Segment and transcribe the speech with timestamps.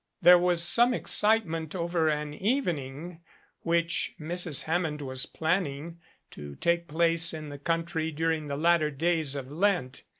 [0.19, 3.19] There was some excitement over an evening
[3.61, 4.63] which Mrs.
[4.63, 5.99] Hammond was planning
[6.31, 10.01] to take place in the country during the latter days of Lent.